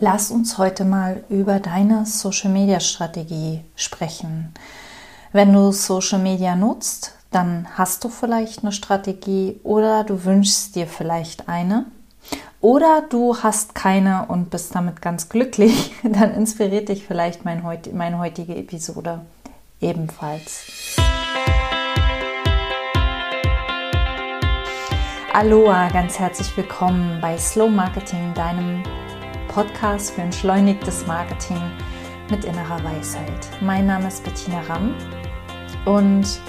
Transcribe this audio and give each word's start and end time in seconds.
Lass 0.00 0.32
uns 0.32 0.58
heute 0.58 0.84
mal 0.84 1.22
über 1.28 1.60
deine 1.60 2.04
Social 2.04 2.50
Media 2.50 2.80
Strategie 2.80 3.60
sprechen. 3.76 4.52
Wenn 5.32 5.52
du 5.52 5.70
Social 5.70 6.18
Media 6.18 6.56
nutzt, 6.56 7.14
dann 7.30 7.68
hast 7.74 8.02
du 8.02 8.08
vielleicht 8.08 8.62
eine 8.62 8.72
Strategie 8.72 9.60
oder 9.62 10.02
du 10.02 10.24
wünschst 10.24 10.74
dir 10.74 10.88
vielleicht 10.88 11.48
eine. 11.48 11.86
Oder 12.60 13.04
du 13.08 13.36
hast 13.36 13.76
keine 13.76 14.26
und 14.26 14.50
bist 14.50 14.74
damit 14.74 15.00
ganz 15.00 15.28
glücklich, 15.28 15.92
dann 16.02 16.34
inspiriert 16.34 16.88
dich 16.88 17.06
vielleicht 17.06 17.44
mein 17.44 17.62
heut, 17.62 17.92
meine 17.92 18.18
heutige 18.18 18.56
Episode 18.56 19.20
ebenfalls. 19.80 20.96
Aloha, 25.32 25.88
ganz 25.90 26.18
herzlich 26.18 26.56
willkommen 26.56 27.20
bei 27.20 27.38
Slow 27.38 27.68
Marketing, 27.70 28.34
deinem 28.34 28.82
Podcast 29.54 30.10
für 30.10 30.22
entschleunigtes 30.22 31.06
Marketing 31.06 31.60
mit 32.28 32.44
innerer 32.44 32.82
Weisheit. 32.82 33.48
Mein 33.60 33.86
Name 33.86 34.08
ist 34.08 34.24
Bettina 34.24 34.60
Ramm 34.68 34.96
und 35.84 36.40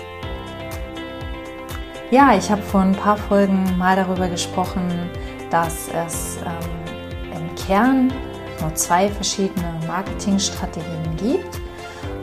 ja, 2.09 2.35
ich 2.35 2.49
habe 2.49 2.63
vor 2.63 2.81
ein 2.81 2.95
paar 2.95 3.17
Folgen 3.17 3.77
mal 3.77 3.95
darüber 3.95 4.27
gesprochen, 4.27 5.07
dass 5.51 5.87
es 5.89 6.39
ähm, 6.43 7.43
im 7.43 7.55
Kern 7.55 8.11
nur 8.59 8.73
zwei 8.73 9.07
verschiedene 9.07 9.79
Marketingstrategien 9.85 11.15
gibt 11.17 11.61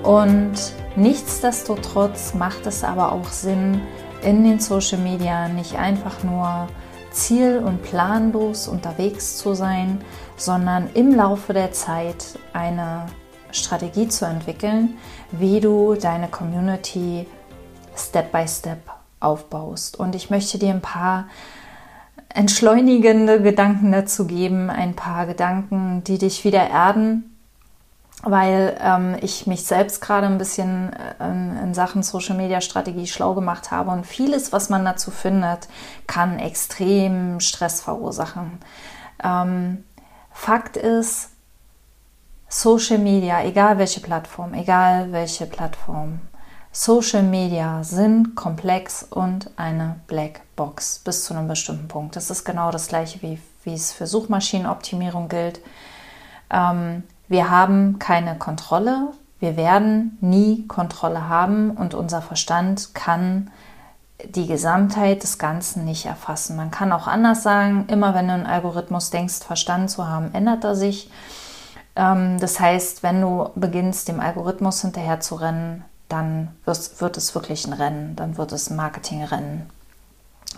und 0.03 0.55
nichtsdestotrotz 0.97 2.35
macht 2.35 2.67
es 2.67 2.83
aber 2.83 3.13
auch 3.13 3.29
Sinn, 3.29 3.81
in 4.23 4.43
den 4.43 4.59
Social 4.59 4.99
Media 4.99 5.47
nicht 5.47 5.77
einfach 5.77 6.25
nur 6.25 6.67
ziel- 7.13 7.63
und 7.65 7.83
planlos 7.83 8.69
unterwegs 8.69 9.37
zu 9.37 9.55
sein, 9.55 10.01
sondern 10.37 10.89
im 10.95 11.15
Laufe 11.15 11.53
der 11.53 11.73
Zeit 11.73 12.39
eine 12.53 13.07
Strategie 13.51 14.09
zu 14.09 14.25
entwickeln, 14.25 14.95
wie 15.31 15.61
du 15.61 15.95
deine 15.95 16.29
Community 16.29 17.27
Step 17.97 18.33
by 18.33 18.47
Step 18.49 18.81
aufbaust. 19.21 19.99
Und 19.99 20.15
ich 20.15 20.31
möchte 20.31 20.59
dir 20.59 20.71
ein 20.71 20.81
paar 20.81 21.27
entschleunigende 22.35 23.43
Gedanken 23.43 23.93
dazu 23.93 24.27
geben, 24.27 24.71
ein 24.71 24.95
paar 24.95 25.27
Gedanken, 25.27 26.03
die 26.05 26.19
dich 26.19 26.45
wieder 26.45 26.67
erden, 26.67 27.32
weil 28.23 28.77
ähm, 28.81 29.17
ich 29.21 29.47
mich 29.47 29.65
selbst 29.65 30.01
gerade 30.01 30.27
ein 30.27 30.39
bisschen 30.39 30.93
äh, 30.93 31.29
in 31.29 31.75
Sachen 31.75 32.03
Social 32.03 32.37
Media 32.37 32.61
Strategie 32.61 33.07
schlau 33.07 33.35
gemacht 33.35 33.71
habe 33.71 33.91
und 33.91 34.07
vieles, 34.07 34.53
was 34.53 34.71
man 34.71 34.85
dazu 34.85 35.11
findet, 35.11 35.69
kann 36.07 36.39
extrem 36.39 37.41
Stress 37.41 37.81
verursachen. 37.81 38.59
Ähm, 39.23 39.85
Fakt 40.31 40.77
ist, 40.77 41.31
Social 42.49 42.99
Media, 42.99 43.43
egal 43.43 43.79
welche 43.79 44.01
Plattform, 44.01 44.55
egal 44.55 45.11
welche 45.11 45.47
Plattform, 45.47 46.21
Social 46.71 47.23
Media 47.23 47.83
sind 47.83 48.35
komplex 48.35 49.03
und 49.03 49.51
eine 49.57 50.01
Blackbox 50.07 51.01
bis 51.01 51.25
zu 51.25 51.35
einem 51.35 51.49
bestimmten 51.49 51.89
Punkt. 51.89 52.17
Das 52.17 52.31
ist 52.31 52.45
genau 52.45 52.71
das 52.71 52.89
gleiche, 52.89 53.21
wie, 53.23 53.39
wie 53.65 53.75
es 53.75 53.93
für 53.93 54.07
Suchmaschinenoptimierung 54.07 55.29
gilt. 55.29 55.61
Wir 57.33 57.49
haben 57.49 57.99
keine 57.99 58.37
Kontrolle, 58.37 59.09
wir 59.41 59.57
werden 59.57 60.19
nie 60.21 60.67
Kontrolle 60.67 61.31
haben 61.31 61.71
und 61.71 61.95
unser 61.95 62.21
Verstand 62.21 62.95
kann 62.95 63.51
die 64.23 64.47
Gesamtheit 64.47 65.23
des 65.23 65.39
Ganzen 65.39 65.87
nicht 65.87 66.05
erfassen. 66.05 66.57
Man 66.57 66.71
kann 66.71 66.93
auch 66.93 67.07
anders 67.07 67.43
sagen, 67.43 67.87
immer 67.89 68.15
wenn 68.15 68.29
du 68.29 68.35
einen 68.35 68.45
Algorithmus 68.45 69.09
denkst, 69.09 69.45
verstanden 69.47 69.89
zu 69.89 70.07
haben, 70.07 70.35
ändert 70.35 70.63
er 70.63 70.75
sich. 70.75 71.11
Ähm, 71.97 72.39
das 72.39 72.61
heißt, 72.61 73.03
wenn 73.03 73.23
du 73.23 73.49
beginnst, 73.55 74.09
dem 74.09 74.21
Algorithmus 74.21 74.83
hinterher 74.83 75.21
zu 75.21 75.37
rennen, 75.37 75.87
dann 76.11 76.49
wird 76.67 77.17
es 77.17 77.35
wirklich 77.35 77.67
ein 77.67 77.73
Rennen, 77.73 78.15
dann 78.15 78.37
wird 78.37 78.53
es 78.53 78.69
ein 78.69 78.77
Marketingrennen. 78.77 79.71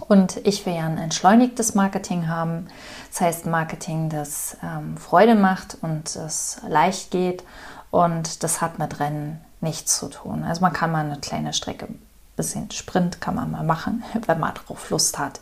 Und 0.07 0.39
ich 0.47 0.67
will 0.67 0.75
ja 0.75 0.85
ein 0.85 0.99
entschleunigtes 0.99 1.75
Marketing 1.75 2.29
haben. 2.29 2.69
Das 3.11 3.21
heißt 3.21 3.47
Marketing, 3.47 4.11
das 4.11 4.57
ähm, 4.63 4.97
Freude 4.97 5.35
macht 5.35 5.79
und 5.81 6.15
das 6.15 6.61
leicht 6.69 7.11
geht. 7.11 7.43
Und 7.91 8.43
das 8.43 8.61
hat 8.61 8.79
mit 8.79 9.01
Rennen 9.01 9.41
nichts 9.61 9.99
zu 9.99 10.09
tun. 10.09 10.45
Also 10.45 10.61
man 10.61 10.73
kann 10.73 10.93
mal 10.93 11.05
eine 11.05 11.19
kleine 11.19 11.53
Strecke, 11.53 11.87
ein 11.87 12.03
bisschen 12.37 12.71
Sprint 12.71 13.21
kann 13.21 13.35
man 13.35 13.51
mal 13.51 13.65
machen, 13.65 14.05
wenn 14.27 14.41
man 14.41 14.55
darauf 14.55 14.91
Lust 14.91 15.19
hat. 15.19 15.41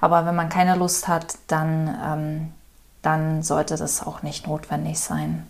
Aber 0.00 0.24
wenn 0.24 0.36
man 0.36 0.48
keine 0.48 0.76
Lust 0.76 1.08
hat, 1.08 1.36
dann, 1.48 1.98
ähm, 2.02 2.52
dann 3.02 3.42
sollte 3.42 3.76
das 3.76 4.06
auch 4.06 4.22
nicht 4.22 4.46
notwendig 4.46 4.98
sein. 5.00 5.46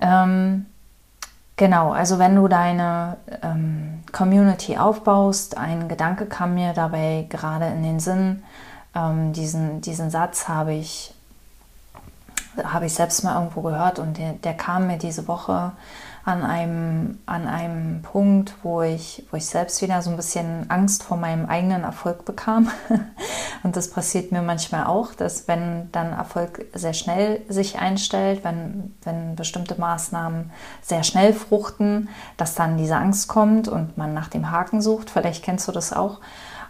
Ähm, 0.00 0.66
Genau, 1.58 1.90
also 1.90 2.20
wenn 2.20 2.36
du 2.36 2.46
deine 2.46 3.16
ähm, 3.42 4.04
Community 4.12 4.78
aufbaust, 4.78 5.58
ein 5.58 5.88
Gedanke 5.88 6.26
kam 6.26 6.54
mir 6.54 6.72
dabei 6.72 7.26
gerade 7.28 7.66
in 7.66 7.82
den 7.82 7.98
Sinn, 7.98 8.44
ähm, 8.94 9.32
diesen, 9.32 9.80
diesen 9.80 10.08
Satz 10.08 10.46
habe 10.46 10.74
ich, 10.74 11.12
habe 12.62 12.86
ich 12.86 12.94
selbst 12.94 13.24
mal 13.24 13.34
irgendwo 13.34 13.62
gehört 13.62 13.98
und 13.98 14.18
der, 14.18 14.34
der 14.34 14.54
kam 14.54 14.86
mir 14.86 14.98
diese 14.98 15.26
Woche 15.26 15.72
an 16.28 16.44
einem, 16.44 17.18
an 17.24 17.48
einem 17.48 18.02
Punkt, 18.02 18.52
wo 18.62 18.82
ich, 18.82 19.26
wo 19.30 19.38
ich 19.38 19.46
selbst 19.46 19.80
wieder 19.80 20.02
so 20.02 20.10
ein 20.10 20.16
bisschen 20.16 20.68
Angst 20.68 21.02
vor 21.02 21.16
meinem 21.16 21.46
eigenen 21.46 21.84
Erfolg 21.84 22.26
bekam. 22.26 22.70
Und 23.62 23.76
das 23.76 23.90
passiert 23.90 24.30
mir 24.30 24.42
manchmal 24.42 24.84
auch, 24.84 25.14
dass 25.14 25.48
wenn 25.48 25.90
dann 25.90 26.12
Erfolg 26.12 26.66
sehr 26.74 26.92
schnell 26.92 27.40
sich 27.48 27.78
einstellt, 27.78 28.44
wenn, 28.44 28.94
wenn 29.04 29.36
bestimmte 29.36 29.80
Maßnahmen 29.80 30.50
sehr 30.82 31.02
schnell 31.02 31.32
fruchten, 31.32 32.10
dass 32.36 32.54
dann 32.54 32.76
diese 32.76 32.96
Angst 32.96 33.28
kommt 33.28 33.66
und 33.66 33.96
man 33.96 34.12
nach 34.12 34.28
dem 34.28 34.50
Haken 34.50 34.82
sucht. 34.82 35.08
Vielleicht 35.08 35.42
kennst 35.42 35.66
du 35.66 35.72
das 35.72 35.94
auch. 35.94 36.20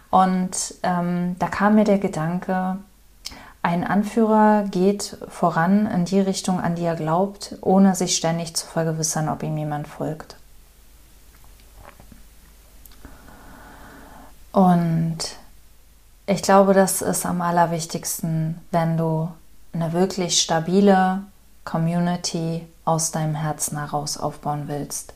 Und 0.09 0.75
ähm, 0.83 1.35
da 1.37 1.47
kam 1.47 1.75
mir 1.75 1.83
der 1.83 1.99
Gedanke, 1.99 2.77
ein 3.61 3.83
Anführer 3.83 4.63
geht 4.71 5.17
voran 5.27 5.85
in 5.85 6.05
die 6.05 6.19
Richtung, 6.19 6.59
an 6.59 6.75
die 6.75 6.83
er 6.83 6.95
glaubt, 6.95 7.57
ohne 7.61 7.93
sich 7.95 8.15
ständig 8.15 8.55
zu 8.55 8.65
vergewissern, 8.65 9.27
ob 9.27 9.43
ihm 9.43 9.57
jemand 9.57 9.87
folgt. 9.87 10.37
Und 14.51 15.17
ich 16.25 16.41
glaube, 16.41 16.73
das 16.73 17.01
ist 17.01 17.25
am 17.25 17.41
allerwichtigsten, 17.41 18.59
wenn 18.71 18.97
du 18.97 19.29
eine 19.73 19.93
wirklich 19.93 20.41
stabile 20.41 21.23
Community 21.65 22.65
aus 22.85 23.11
deinem 23.11 23.35
Herzen 23.35 23.77
heraus 23.77 24.17
aufbauen 24.17 24.63
willst. 24.67 25.13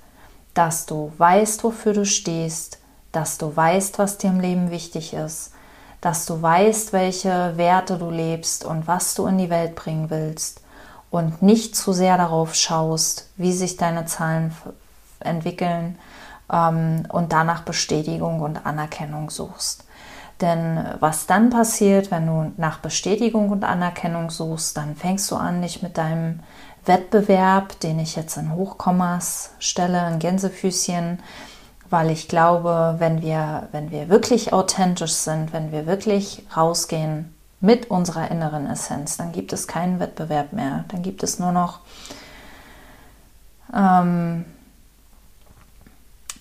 Dass 0.53 0.86
du 0.86 1.12
weißt, 1.18 1.64
wofür 1.64 1.94
du 1.94 2.06
stehst, 2.06 2.78
dass 3.12 3.38
du 3.38 3.56
weißt, 3.56 3.98
was 4.00 4.18
dir 4.18 4.30
im 4.30 4.40
Leben 4.40 4.70
wichtig 4.70 5.14
ist, 5.14 5.52
dass 6.03 6.25
du 6.25 6.41
weißt, 6.41 6.91
welche 6.91 7.56
Werte 7.56 7.97
du 7.97 8.09
lebst 8.09 8.66
und 8.66 8.88
was 8.88 9.16
du 9.16 9.25
in 9.25 9.38
die 9.38 9.50
Welt 9.50 9.74
bringen 9.75 10.09
willst 10.09 10.59
und 11.09 11.41
nicht 11.41 11.78
zu 11.78 11.94
sehr 11.94 12.18
darauf 12.18 12.56
schaust, 12.56 13.30
wie 13.38 13.53
sich 13.53 13.78
deine 13.78 14.06
Zahlen 14.06 14.53
entwickeln 15.22 15.97
ähm, 16.52 17.08
und 17.08 17.31
danach 17.31 17.62
Bestätigung 17.62 18.41
und 18.41 18.66
Anerkennung 18.66 19.30
suchst. 19.30 19.86
Denn 20.41 20.84
was 21.00 21.25
dann 21.25 21.50
passiert, 21.50 22.12
wenn 22.12 22.28
du 22.28 22.52
nach 22.58 22.80
Bestätigung 22.80 23.50
und 23.50 23.64
Anerkennung 23.64 24.30
suchst, 24.30 24.75
dann 24.75 24.97
fängst 24.97 25.31
du 25.31 25.38
an, 25.38 25.62
dich 25.62 25.81
mit 25.81 25.97
deinem 25.97 26.41
Wettbewerb, 26.84 27.80
den 27.80 28.00
ich 28.00 28.18
jetzt 28.18 28.35
in 28.35 28.53
Hochkommas 28.53 29.52
stelle, 29.59 30.06
in 30.12 30.20
Gänsefüßchen, 30.20 31.20
weil 31.94 32.09
ich 32.09 32.28
glaube, 32.28 32.96
wenn 32.98 33.22
wir, 33.22 33.68
wenn 33.72 33.92
wir 33.92 34.09
wirklich 34.09 34.52
authentisch 34.52 35.14
sind, 35.14 35.54
wenn 35.54 35.72
wir 35.72 35.86
wirklich 35.86 36.44
rausgehen 36.58 37.36
mit 37.62 37.92
unserer 37.92 38.31
inneren 38.31 38.66
Essenz, 38.68 39.16
dann 39.18 39.31
gibt 39.31 39.54
es 39.54 39.68
keinen 39.68 40.00
Wettbewerb 40.00 40.53
mehr. 40.53 40.85
Dann 40.88 41.03
gibt 41.03 41.22
es 41.22 41.38
nur 41.38 41.52
noch 41.52 41.82
ähm, 43.76 44.44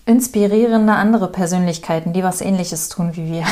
inspirierende 0.07 0.93
andere 0.93 1.27
Persönlichkeiten, 1.27 2.13
die 2.13 2.23
was 2.23 2.41
ähnliches 2.41 2.89
tun 2.89 3.15
wie 3.15 3.31
wir. 3.31 3.45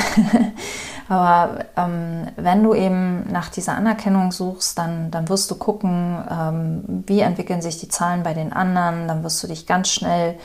Aber 1.07 1.65
ähm, 1.77 2.29
wenn 2.35 2.63
du 2.63 2.73
eben 2.73 3.31
nach 3.31 3.49
dieser 3.49 3.75
Anerkennung 3.75 4.31
suchst, 4.31 4.75
dann, 4.79 5.11
dann 5.11 5.29
wirst 5.29 5.51
du 5.51 5.55
gucken, 5.55 6.17
ähm, 6.31 7.03
wie 7.05 7.19
entwickeln 7.19 7.61
sich 7.61 7.77
die 7.77 7.89
Zahlen 7.89 8.23
bei 8.23 8.33
den 8.33 8.53
anderen, 8.53 9.07
dann 9.07 9.23
wirst 9.23 9.43
du 9.43 9.47
dich 9.47 9.67
ganz 9.67 9.89
schnell 9.89 10.39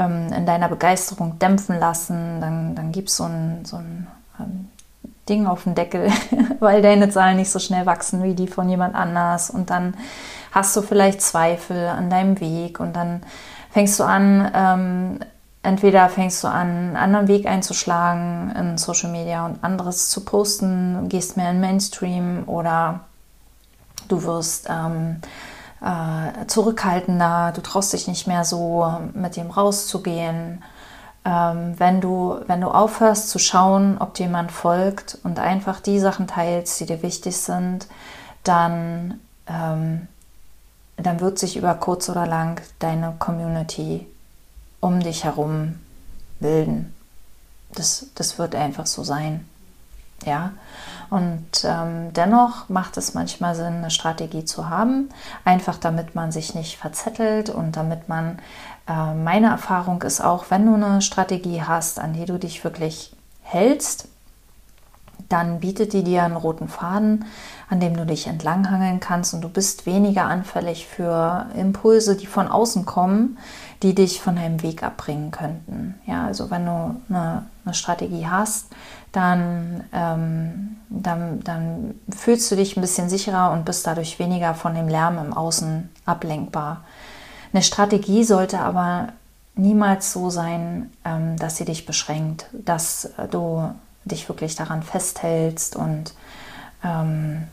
ähm, 0.00 0.32
in 0.32 0.46
deiner 0.46 0.68
Begeisterung 0.68 1.38
dämpfen 1.38 1.78
lassen, 1.78 2.40
dann, 2.40 2.74
dann 2.74 2.92
gibt 2.92 3.10
so 3.10 3.24
ein, 3.24 3.64
so 3.64 3.76
ein 3.76 4.06
ähm, 4.38 4.68
Ding 5.28 5.46
auf 5.46 5.64
den 5.64 5.74
Deckel, 5.74 6.10
weil 6.60 6.82
deine 6.82 7.10
Zahlen 7.10 7.36
nicht 7.36 7.50
so 7.50 7.58
schnell 7.58 7.86
wachsen 7.86 8.22
wie 8.22 8.34
die 8.34 8.48
von 8.48 8.68
jemand 8.68 8.94
anders. 8.94 9.50
Und 9.50 9.70
dann 9.70 9.94
hast 10.52 10.74
du 10.76 10.82
vielleicht 10.82 11.22
Zweifel 11.22 11.86
an 11.86 12.10
deinem 12.10 12.40
Weg 12.40 12.80
und 12.80 12.96
dann 12.96 13.22
fängst 13.70 14.00
du 14.00 14.04
an, 14.04 14.50
ähm, 14.54 15.20
entweder 15.62 16.08
fängst 16.08 16.42
du 16.42 16.48
an, 16.48 16.68
einen 16.68 16.96
anderen 16.96 17.28
Weg 17.28 17.46
einzuschlagen 17.46 18.50
in 18.58 18.78
Social 18.78 19.10
Media 19.10 19.46
und 19.46 19.62
anderes 19.62 20.10
zu 20.10 20.24
posten, 20.24 21.08
gehst 21.08 21.36
mehr 21.36 21.50
in 21.50 21.60
Mainstream 21.60 22.44
oder 22.46 23.00
Du 24.10 24.24
wirst 24.24 24.66
ähm, 24.68 25.20
äh, 25.80 26.46
zurückhaltender, 26.46 27.52
du 27.54 27.62
traust 27.62 27.92
dich 27.92 28.06
nicht 28.06 28.26
mehr 28.26 28.44
so 28.44 29.00
mit 29.14 29.36
dem 29.36 29.50
rauszugehen. 29.50 30.62
Ähm, 31.24 31.74
wenn, 31.78 32.00
du, 32.00 32.40
wenn 32.46 32.60
du 32.60 32.68
aufhörst 32.68 33.28
zu 33.28 33.38
schauen, 33.38 33.98
ob 33.98 34.14
dir 34.14 34.26
jemand 34.26 34.52
folgt 34.52 35.18
und 35.22 35.38
einfach 35.38 35.80
die 35.80 35.98
Sachen 35.98 36.26
teilst, 36.26 36.80
die 36.80 36.86
dir 36.86 37.02
wichtig 37.02 37.36
sind, 37.36 37.86
dann, 38.42 39.20
ähm, 39.46 40.08
dann 40.96 41.20
wird 41.20 41.38
sich 41.38 41.56
über 41.56 41.74
kurz 41.74 42.08
oder 42.08 42.26
lang 42.26 42.60
deine 42.78 43.14
Community 43.18 44.06
um 44.80 45.00
dich 45.00 45.24
herum 45.24 45.78
bilden. 46.40 46.94
Das, 47.74 48.06
das 48.14 48.38
wird 48.38 48.54
einfach 48.54 48.86
so 48.86 49.04
sein. 49.04 49.46
Ja, 50.24 50.52
und 51.10 51.64
ähm, 51.64 52.12
dennoch 52.12 52.68
macht 52.68 52.96
es 52.96 53.14
manchmal 53.14 53.56
Sinn, 53.56 53.78
eine 53.78 53.90
Strategie 53.90 54.44
zu 54.44 54.70
haben, 54.70 55.08
einfach 55.44 55.76
damit 55.76 56.14
man 56.14 56.30
sich 56.30 56.54
nicht 56.54 56.78
verzettelt 56.78 57.50
und 57.50 57.76
damit 57.76 58.08
man, 58.08 58.38
äh, 58.88 59.14
meine 59.14 59.48
Erfahrung 59.48 60.02
ist 60.02 60.20
auch, 60.20 60.46
wenn 60.50 60.66
du 60.66 60.74
eine 60.74 61.02
Strategie 61.02 61.62
hast, 61.62 61.98
an 61.98 62.12
die 62.12 62.26
du 62.26 62.38
dich 62.38 62.62
wirklich 62.62 63.12
hältst, 63.42 64.08
dann 65.30 65.60
bietet 65.60 65.92
die 65.92 66.02
dir 66.02 66.24
einen 66.24 66.36
roten 66.36 66.68
Faden, 66.68 67.24
an 67.70 67.80
dem 67.80 67.96
du 67.96 68.04
dich 68.04 68.26
entlanghangeln 68.26 69.00
kannst 69.00 69.32
und 69.32 69.40
du 69.40 69.48
bist 69.48 69.86
weniger 69.86 70.24
anfällig 70.24 70.86
für 70.86 71.46
Impulse, 71.56 72.16
die 72.16 72.26
von 72.26 72.48
außen 72.48 72.84
kommen, 72.84 73.38
die 73.82 73.94
dich 73.94 74.20
von 74.20 74.36
deinem 74.36 74.62
Weg 74.62 74.82
abbringen 74.82 75.30
könnten. 75.30 75.94
Ja, 76.04 76.26
also 76.26 76.50
wenn 76.50 76.66
du 76.66 76.96
eine, 77.08 77.46
eine 77.64 77.74
Strategie 77.74 78.26
hast, 78.26 78.66
dann, 79.12 79.84
ähm, 79.92 80.76
dann, 80.88 81.40
dann 81.44 81.94
fühlst 82.14 82.50
du 82.50 82.56
dich 82.56 82.76
ein 82.76 82.80
bisschen 82.80 83.08
sicherer 83.08 83.52
und 83.52 83.64
bist 83.64 83.86
dadurch 83.86 84.18
weniger 84.18 84.54
von 84.54 84.74
dem 84.74 84.88
Lärm 84.88 85.18
im 85.18 85.32
Außen 85.32 85.88
ablenkbar. 86.06 86.84
Eine 87.52 87.62
Strategie 87.62 88.24
sollte 88.24 88.58
aber 88.58 89.08
niemals 89.54 90.12
so 90.12 90.30
sein, 90.30 90.92
ähm, 91.04 91.36
dass 91.36 91.56
sie 91.56 91.64
dich 91.64 91.86
beschränkt, 91.86 92.46
dass 92.52 93.10
du 93.30 93.70
dich 94.04 94.28
wirklich 94.28 94.54
daran 94.56 94.82
festhältst 94.82 95.76
und 95.76 96.14
ähm, 96.84 97.46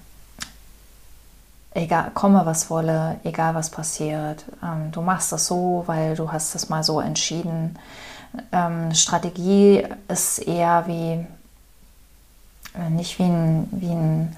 egal, 1.72 2.12
komme 2.14 2.46
was 2.46 2.70
wolle, 2.70 3.20
egal 3.24 3.56
was 3.56 3.70
passiert, 3.70 4.46
ähm, 4.64 4.92
du 4.92 5.02
machst 5.02 5.32
das 5.32 5.48
so, 5.48 5.84
weil 5.88 6.16
du 6.16 6.32
hast 6.32 6.56
es 6.56 6.70
mal 6.70 6.84
so 6.84 7.00
entschieden. 7.00 7.78
Ähm, 8.52 8.94
Strategie 8.94 9.84
ist 10.08 10.40
eher 10.40 10.86
wie, 10.88 11.26
äh, 12.80 12.90
nicht 12.90 13.20
wie 13.20 13.24
ein, 13.24 13.68
wie 13.72 13.92
ein 13.92 14.38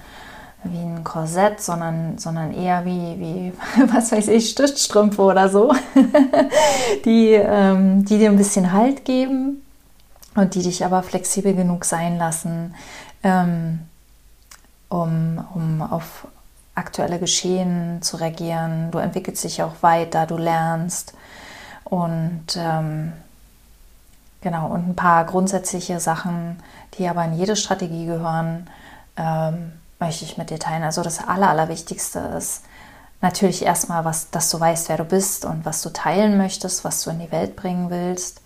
wie 0.62 0.78
ein 0.78 1.04
Korsett, 1.04 1.60
sondern, 1.60 2.18
sondern 2.18 2.52
eher 2.52 2.84
wie, 2.84 3.18
wie, 3.18 3.52
was 3.94 4.12
weiß 4.12 4.28
ich, 4.28 4.50
Stützstrümpfe 4.50 5.22
oder 5.22 5.48
so, 5.48 5.72
die, 7.04 7.32
ähm, 7.32 8.04
die 8.04 8.18
dir 8.18 8.30
ein 8.30 8.36
bisschen 8.36 8.72
Halt 8.72 9.04
geben 9.04 9.62
und 10.34 10.54
die 10.54 10.62
dich 10.62 10.84
aber 10.84 11.02
flexibel 11.02 11.54
genug 11.54 11.84
sein 11.84 12.18
lassen, 12.18 12.74
ähm, 13.22 13.80
um, 14.88 15.44
um 15.54 15.82
auf, 15.82 16.26
aktuelle 16.74 17.18
Geschehen 17.18 18.00
zu 18.00 18.16
reagieren. 18.16 18.90
Du 18.90 18.98
entwickelst 18.98 19.44
dich 19.44 19.62
auch 19.62 19.82
weiter, 19.82 20.26
du 20.26 20.36
lernst 20.36 21.14
und 21.84 22.46
ähm, 22.56 23.12
genau 24.40 24.68
und 24.68 24.88
ein 24.88 24.96
paar 24.96 25.24
grundsätzliche 25.24 26.00
Sachen, 26.00 26.62
die 26.94 27.06
aber 27.08 27.24
in 27.24 27.34
jede 27.34 27.56
Strategie 27.56 28.06
gehören, 28.06 28.70
ähm, 29.16 29.72
möchte 29.98 30.24
ich 30.24 30.38
mit 30.38 30.48
dir 30.48 30.58
teilen. 30.58 30.82
Also 30.82 31.02
das 31.02 31.26
Aller, 31.26 31.50
Allerwichtigste 31.50 32.20
ist 32.38 32.62
natürlich 33.20 33.62
erstmal, 33.62 34.06
was, 34.06 34.30
dass 34.30 34.50
du 34.50 34.58
weißt, 34.58 34.88
wer 34.88 34.96
du 34.96 35.04
bist 35.04 35.44
und 35.44 35.66
was 35.66 35.82
du 35.82 35.90
teilen 35.90 36.38
möchtest, 36.38 36.84
was 36.84 37.02
du 37.02 37.10
in 37.10 37.18
die 37.18 37.32
Welt 37.32 37.56
bringen 37.56 37.90
willst 37.90 38.40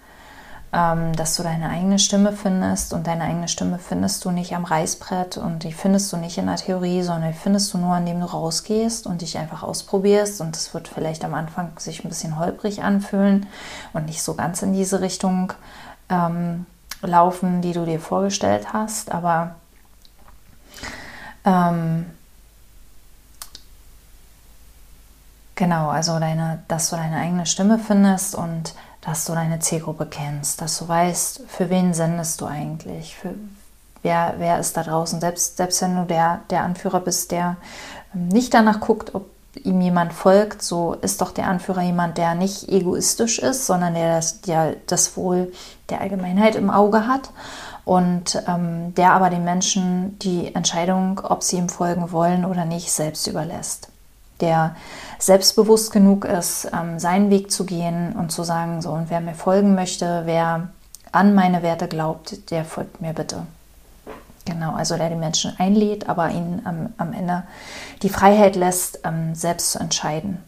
dass 0.74 1.36
du 1.36 1.44
deine 1.44 1.68
eigene 1.68 2.00
Stimme 2.00 2.32
findest 2.32 2.92
und 2.92 3.06
deine 3.06 3.22
eigene 3.22 3.46
Stimme 3.46 3.78
findest 3.78 4.24
du 4.24 4.32
nicht 4.32 4.56
am 4.56 4.64
Reißbrett 4.64 5.36
und 5.36 5.62
die 5.62 5.72
findest 5.72 6.12
du 6.12 6.16
nicht 6.16 6.36
in 6.36 6.46
der 6.46 6.56
Theorie, 6.56 7.02
sondern 7.02 7.30
die 7.30 7.38
findest 7.38 7.72
du 7.72 7.78
nur, 7.78 7.96
indem 7.96 8.18
du 8.18 8.26
rausgehst 8.26 9.06
und 9.06 9.22
dich 9.22 9.38
einfach 9.38 9.62
ausprobierst 9.62 10.40
und 10.40 10.56
es 10.56 10.74
wird 10.74 10.88
vielleicht 10.88 11.24
am 11.24 11.34
Anfang 11.34 11.78
sich 11.78 12.04
ein 12.04 12.08
bisschen 12.08 12.40
holprig 12.40 12.82
anfühlen 12.82 13.46
und 13.92 14.06
nicht 14.06 14.20
so 14.20 14.34
ganz 14.34 14.62
in 14.62 14.72
diese 14.72 15.00
Richtung 15.00 15.52
ähm, 16.08 16.66
laufen, 17.02 17.62
die 17.62 17.72
du 17.72 17.84
dir 17.84 18.00
vorgestellt 18.00 18.72
hast, 18.72 19.12
aber 19.12 19.54
ähm, 21.44 22.06
Genau, 25.56 25.88
also 25.88 26.18
deine, 26.18 26.64
dass 26.66 26.90
du 26.90 26.96
deine 26.96 27.16
eigene 27.16 27.46
Stimme 27.46 27.78
findest 27.78 28.34
und 28.34 28.74
dass 29.04 29.26
du 29.26 29.34
deine 29.34 29.58
Zielgruppe 29.58 30.06
kennst, 30.06 30.60
dass 30.60 30.78
du 30.78 30.88
weißt, 30.88 31.42
für 31.46 31.68
wen 31.68 31.92
sendest 31.92 32.40
du 32.40 32.46
eigentlich, 32.46 33.16
für 33.16 33.34
wer, 34.02 34.34
wer 34.38 34.58
ist 34.58 34.76
da 34.76 34.82
draußen. 34.82 35.20
Selbst, 35.20 35.58
selbst 35.58 35.82
wenn 35.82 35.96
du 35.96 36.04
der, 36.04 36.40
der 36.50 36.62
Anführer 36.62 37.00
bist, 37.00 37.30
der 37.30 37.56
ähm, 38.14 38.28
nicht 38.28 38.54
danach 38.54 38.80
guckt, 38.80 39.14
ob 39.14 39.26
ihm 39.62 39.80
jemand 39.80 40.12
folgt, 40.12 40.62
so 40.62 40.94
ist 40.94 41.20
doch 41.20 41.30
der 41.30 41.46
Anführer 41.46 41.82
jemand, 41.82 42.18
der 42.18 42.34
nicht 42.34 42.68
egoistisch 42.68 43.38
ist, 43.38 43.66
sondern 43.66 43.94
der 43.94 44.16
das, 44.16 44.40
der 44.40 44.76
das 44.86 45.16
Wohl 45.16 45.52
der 45.90 46.00
Allgemeinheit 46.00 46.56
im 46.56 46.70
Auge 46.70 47.06
hat 47.06 47.30
und 47.84 48.42
ähm, 48.48 48.94
der 48.94 49.12
aber 49.12 49.30
den 49.30 49.44
Menschen 49.44 50.18
die 50.18 50.54
Entscheidung, 50.54 51.20
ob 51.22 51.42
sie 51.42 51.56
ihm 51.56 51.68
folgen 51.68 52.10
wollen 52.10 52.44
oder 52.44 52.64
nicht, 52.64 52.90
selbst 52.90 53.26
überlässt 53.26 53.90
der 54.44 54.76
selbstbewusst 55.18 55.90
genug 55.90 56.24
ist, 56.24 56.68
ähm, 56.72 56.98
seinen 56.98 57.30
Weg 57.30 57.50
zu 57.50 57.64
gehen 57.64 58.12
und 58.12 58.30
zu 58.30 58.44
sagen, 58.44 58.82
so, 58.82 58.90
und 58.90 59.08
wer 59.08 59.20
mir 59.20 59.34
folgen 59.34 59.74
möchte, 59.74 60.22
wer 60.26 60.68
an 61.12 61.34
meine 61.34 61.62
Werte 61.62 61.88
glaubt, 61.88 62.50
der 62.50 62.64
folgt 62.64 63.00
mir 63.00 63.14
bitte. 63.14 63.46
Genau, 64.44 64.74
also 64.74 64.96
der 64.96 65.08
die 65.08 65.16
Menschen 65.16 65.54
einlädt, 65.58 66.08
aber 66.08 66.30
ihnen 66.30 66.62
ähm, 66.68 66.92
am 66.98 67.12
Ende 67.14 67.44
die 68.02 68.10
Freiheit 68.10 68.56
lässt, 68.56 69.00
ähm, 69.04 69.34
selbst 69.34 69.72
zu 69.72 69.78
entscheiden. 69.78 70.44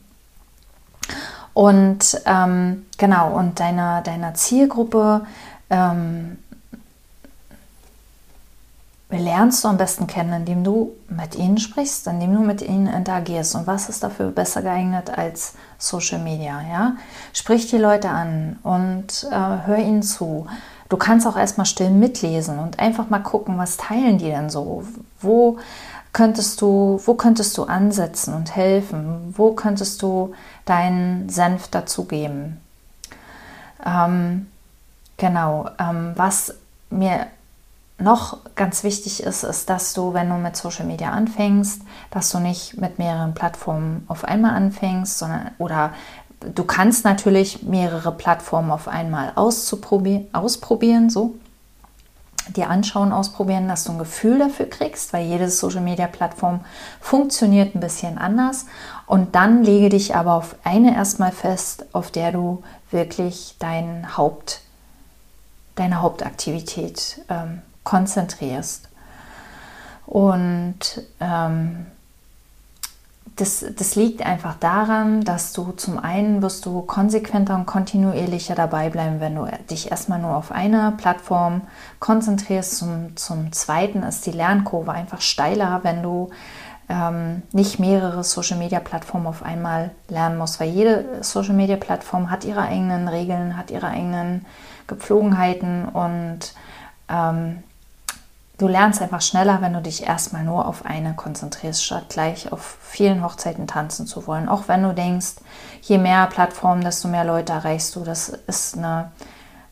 Und 1.55 2.21
ähm, 2.27 2.85
genau, 2.99 3.31
und 3.33 3.59
deiner, 3.61 4.03
deiner 4.03 4.35
Zielgruppe 4.35 5.23
ähm, 5.71 6.37
lernst 9.11 9.63
du 9.63 9.69
am 9.69 9.77
besten 9.77 10.07
kennen, 10.07 10.33
indem 10.33 10.65
du 10.65 10.93
mit 11.09 11.37
ihnen 11.37 11.59
sprichst, 11.59 12.07
indem 12.07 12.35
du 12.35 12.41
mit 12.41 12.61
ihnen 12.63 12.89
interagierst. 12.89 13.55
Und 13.55 13.67
was 13.67 13.89
ist 13.89 14.03
dafür 14.03 14.31
besser 14.31 14.63
geeignet 14.63 15.17
als 15.17 15.55
Social 15.79 16.21
Media? 16.21 16.61
Ja? 16.69 16.97
Sprich 17.33 17.69
die 17.69 17.79
Leute 17.79 18.09
an 18.09 18.59
und 18.63 19.29
äh, 19.31 19.67
hör 19.67 19.79
ihnen 19.79 20.03
zu. 20.03 20.47
Du 20.89 20.97
kannst 20.97 21.27
auch 21.27 21.37
erstmal 21.37 21.67
still 21.67 21.91
mitlesen 21.91 22.59
und 22.59 22.79
einfach 22.79 23.09
mal 23.09 23.21
gucken, 23.21 23.59
was 23.59 23.77
teilen 23.77 24.19
die 24.19 24.31
denn 24.31 24.51
so? 24.51 24.85
Wo 25.21 25.59
könntest 26.13 26.61
du, 26.61 27.01
wo 27.05 27.15
könntest 27.15 27.57
du 27.59 27.65
ansetzen 27.65 28.35
und 28.35 28.55
helfen? 28.57 29.35
Wo 29.37 29.53
könntest 29.53 30.03
du 30.03 30.35
deinen 30.65 31.29
Senf 31.29 31.69
dazugeben? 31.69 32.61
Ähm, 33.85 34.47
genau, 35.17 35.69
ähm, 35.79 36.13
was 36.17 36.55
mir 36.91 37.27
noch 37.99 38.39
ganz 38.55 38.85
wichtig 38.85 39.23
ist, 39.23 39.43
ist, 39.43 39.71
dass 39.71 39.95
du, 39.95 40.13
wenn 40.13 40.29
du 40.29 40.37
mit 40.37 40.57
Social 40.57 40.85
Media 40.85 41.11
anfängst, 41.11 41.83
dass 42.11 42.31
du 42.31 42.39
nicht 42.39 42.79
mit 42.79 42.99
mehreren 42.99 43.35
Plattformen 43.35 44.05
auf 44.09 44.25
einmal 44.25 44.55
anfängst, 44.55 45.19
sondern 45.19 45.51
oder 45.59 45.93
du 46.41 46.65
kannst 46.65 47.05
natürlich 47.05 47.63
mehrere 47.63 48.13
Plattformen 48.13 48.71
auf 48.71 48.89
einmal 48.89 49.33
auszuprobieren, 49.35 50.27
ausprobieren, 50.35 51.09
so 51.09 51.37
dir 52.55 52.71
anschauen, 52.71 53.13
ausprobieren, 53.13 53.67
dass 53.67 53.85
du 53.85 53.93
ein 53.93 53.99
Gefühl 53.99 54.39
dafür 54.39 54.67
kriegst, 54.67 55.13
weil 55.13 55.27
jede 55.27 55.49
Social 55.49 55.81
Media 55.81 56.07
Plattform 56.07 56.61
funktioniert 57.01 57.75
ein 57.75 57.81
bisschen 57.81 58.19
anders. 58.19 58.67
Und 59.07 59.35
dann 59.35 59.65
lege 59.65 59.89
dich 59.89 60.15
aber 60.15 60.35
auf 60.35 60.55
eine 60.63 60.95
erstmal 60.95 61.33
fest, 61.33 61.87
auf 61.93 62.11
der 62.11 62.31
du 62.31 62.63
wirklich 62.91 63.57
dein 63.59 64.17
Haupt, 64.17 64.61
deine 65.75 66.03
Hauptaktivität 66.03 67.23
ähm, 67.29 67.63
konzentrierst. 67.87 68.89
Und 70.07 70.79
ähm, 71.21 71.87
das, 73.37 73.65
das 73.77 73.95
liegt 73.95 74.25
einfach 74.25 74.57
daran, 74.57 75.23
dass 75.23 75.53
du 75.53 75.73
zum 75.73 75.99
einen 75.99 76.43
wirst 76.43 76.67
du 76.67 76.83
konsequenter 76.83 77.55
und 77.55 77.67
kontinuierlicher 77.67 78.55
dabei 78.55 78.91
bleiben, 78.91 79.21
wenn 79.21 79.37
du 79.37 79.47
dich 79.71 79.91
erstmal 79.91 80.19
nur 80.19 80.35
auf 80.35 80.51
eine 80.51 80.95
Plattform 80.97 81.63
konzentrierst. 82.01 82.77
Zum, 82.77 83.17
zum 83.17 83.53
zweiten 83.53 84.03
ist 84.03 84.27
die 84.27 84.33
Lernkurve 84.33 84.91
einfach 84.91 85.21
steiler, 85.21 85.81
wenn 85.83 86.03
du 86.03 86.31
ähm, 86.89 87.43
nicht 87.53 87.79
mehrere 87.79 88.25
Social 88.25 88.59
Media 88.59 88.81
Plattformen 88.81 89.27
auf 89.29 89.45
einmal 89.45 89.93
lernen 90.09 90.39
musst, 90.39 90.59
weil 90.59 90.71
jede 90.71 91.23
Social 91.23 91.55
Media 91.55 91.77
Plattform 91.77 92.31
hat 92.31 92.45
ihre 92.45 92.63
eigenen 92.63 93.07
Regeln, 93.07 93.57
hat 93.57 93.71
ihre 93.71 93.89
eigenen 93.89 94.45
Gepflogenheiten 94.87 95.87
und 95.87 96.55
ähm, 97.09 97.63
du 98.59 98.69
lernst 98.69 99.03
einfach 99.03 99.21
schneller, 99.21 99.61
wenn 99.61 99.73
du 99.73 99.83
dich 99.83 100.05
erstmal 100.05 100.45
nur 100.45 100.67
auf 100.67 100.85
eine 100.85 101.15
konzentrierst, 101.15 101.85
statt 101.85 102.07
gleich 102.09 102.53
auf 102.53 102.79
vielen 102.81 103.23
Hochzeiten 103.23 103.67
tanzen 103.67 104.07
zu 104.07 104.27
wollen. 104.27 104.49
Auch 104.49 104.69
wenn 104.69 104.83
du 104.83 104.95
denkst, 104.95 105.35
je 105.83 105.99
mehr 105.99 106.27
Plattformen, 106.27 106.83
desto 106.83 107.09
mehr 107.09 107.25
Leute 107.25 107.53
erreichst 107.53 107.95
du. 107.97 108.01
Das 108.01 108.31
ist 108.47 108.79
eine, 108.79 109.11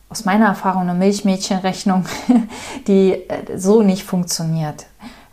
aus 0.09 0.25
meiner 0.25 0.47
Erfahrung 0.47 0.83
eine 0.83 0.93
Milchmädchenrechnung, 0.93 2.05
die 2.87 3.13
äh, 3.13 3.57
so 3.57 3.81
nicht 3.81 4.03
funktioniert. 4.03 4.85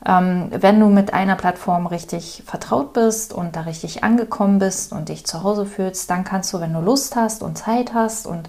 Ähm, 0.04 0.48
wenn 0.50 0.80
du 0.80 0.86
mit 0.86 1.14
einer 1.14 1.36
Plattform 1.36 1.86
richtig 1.86 2.42
vertraut 2.46 2.92
bist 2.92 3.32
und 3.32 3.54
da 3.54 3.60
richtig 3.62 4.02
angekommen 4.02 4.58
bist 4.58 4.92
und 4.92 5.10
dich 5.10 5.26
zu 5.26 5.42
Hause 5.42 5.66
fühlst, 5.66 6.10
dann 6.10 6.24
kannst 6.24 6.52
du, 6.52 6.60
wenn 6.60 6.72
du 6.72 6.80
Lust 6.80 7.14
hast 7.14 7.42
und 7.42 7.56
Zeit 7.56 7.94
hast 7.94 8.26
und 8.26 8.48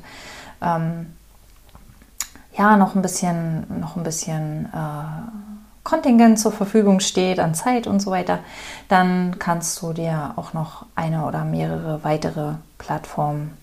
ähm, 0.61 1.13
ja, 2.55 2.77
noch 2.77 2.95
ein 2.95 3.01
bisschen, 3.01 3.65
noch 3.79 3.95
ein 3.95 4.03
bisschen 4.03 4.65
äh, 4.73 5.83
Kontingent 5.83 6.39
zur 6.39 6.51
Verfügung 6.51 6.99
steht 7.01 7.39
an 7.39 7.55
Zeit 7.55 7.87
und 7.87 7.99
so 7.99 8.11
weiter, 8.11 8.39
dann 8.87 9.37
kannst 9.39 9.81
du 9.81 9.93
dir 9.93 10.33
auch 10.37 10.53
noch 10.53 10.85
eine 10.95 11.25
oder 11.25 11.43
mehrere 11.43 12.03
weitere 12.03 12.53
Plattformen 12.77 13.57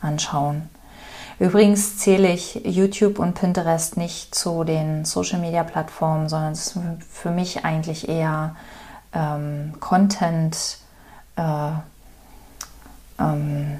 anschauen. 0.00 0.68
Übrigens 1.38 1.98
zähle 1.98 2.32
ich 2.32 2.62
YouTube 2.64 3.18
und 3.18 3.34
Pinterest 3.34 3.96
nicht 3.96 4.34
zu 4.34 4.64
den 4.64 5.04
Social-Media-Plattformen, 5.04 6.28
sondern 6.28 6.52
es 6.52 6.74
ist 6.74 6.78
für 7.10 7.30
mich 7.30 7.64
eigentlich 7.64 8.08
eher 8.08 8.56
ähm, 9.12 9.74
Content, 9.78 10.78
äh, 11.36 11.70
ähm, 13.20 13.78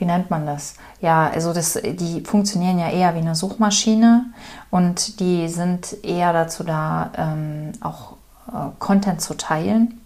wie 0.00 0.06
nennt 0.06 0.30
man 0.30 0.46
das? 0.46 0.74
Ja, 1.02 1.28
also 1.28 1.52
das, 1.52 1.74
die 1.74 2.22
funktionieren 2.22 2.78
ja 2.78 2.88
eher 2.88 3.14
wie 3.14 3.18
eine 3.18 3.34
Suchmaschine 3.34 4.24
und 4.70 5.20
die 5.20 5.48
sind 5.48 6.02
eher 6.02 6.32
dazu 6.32 6.64
da, 6.64 7.10
ähm, 7.16 7.72
auch 7.82 8.12
äh, 8.48 8.70
Content 8.78 9.20
zu 9.20 9.34
teilen, 9.34 10.00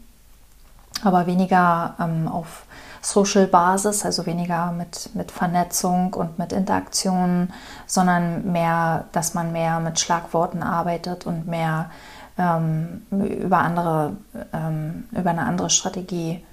aber 1.04 1.26
weniger 1.26 1.94
ähm, 2.00 2.26
auf 2.26 2.64
Social 3.02 3.46
Basis, 3.46 4.04
also 4.04 4.26
weniger 4.26 4.72
mit, 4.72 5.10
mit 5.14 5.30
Vernetzung 5.30 6.12
und 6.14 6.40
mit 6.40 6.52
Interaktionen, 6.52 7.52
sondern 7.86 8.50
mehr, 8.50 9.04
dass 9.12 9.34
man 9.34 9.52
mehr 9.52 9.78
mit 9.78 10.00
Schlagworten 10.00 10.62
arbeitet 10.62 11.24
und 11.24 11.46
mehr 11.46 11.90
ähm, 12.36 13.02
über 13.12 13.58
andere, 13.58 14.16
ähm, 14.52 15.04
über 15.12 15.30
eine 15.30 15.44
andere 15.44 15.70
Strategie 15.70 16.44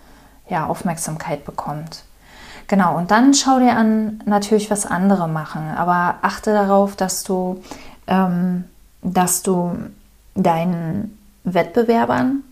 ja, 0.47 0.67
Aufmerksamkeit 0.67 1.43
bekommt. 1.43 2.03
Genau, 2.71 2.95
und 2.97 3.11
dann 3.11 3.33
schau 3.33 3.59
dir 3.59 3.75
an 3.75 4.21
natürlich, 4.25 4.71
was 4.71 4.85
andere 4.85 5.27
machen, 5.27 5.61
aber 5.75 6.19
achte 6.21 6.53
darauf, 6.53 6.95
dass 6.95 7.25
du, 7.25 7.61
ähm, 8.07 8.63
dass 9.01 9.43
du 9.43 9.75
deinen 10.35 11.19
Wettbewerbern 11.43 12.43